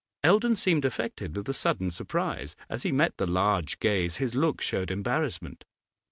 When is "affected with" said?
0.83-1.47